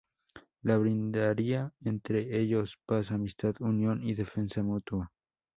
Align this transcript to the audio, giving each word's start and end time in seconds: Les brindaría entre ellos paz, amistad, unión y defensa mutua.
Les 0.63 0.79
brindaría 0.79 1.75
entre 1.85 2.35
ellos 2.39 2.75
paz, 2.87 3.11
amistad, 3.11 3.53
unión 3.59 4.01
y 4.01 4.15
defensa 4.15 4.63
mutua. 4.63 5.11